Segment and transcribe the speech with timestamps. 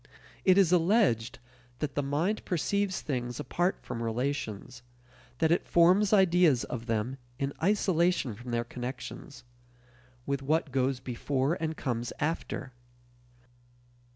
[0.45, 1.37] It is alleged
[1.77, 4.81] that the mind perceives things apart from relations;
[5.37, 9.43] that it forms ideas of them in isolation from their connections
[10.25, 12.73] with what goes before and comes after.